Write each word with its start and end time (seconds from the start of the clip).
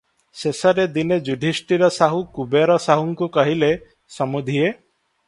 ଶେଷରେ 0.43 0.85
ଦିନେ 0.93 1.19
ଯୁଧିଷ୍ଠିର 1.27 1.89
ସାହୁ 1.97 2.23
କୁବେର 2.39 2.79
ସାହୁଙ୍କୁ 2.87 3.29
କହିଲେ, 3.39 3.71
"ସମୁଧିଏ! 4.17 4.73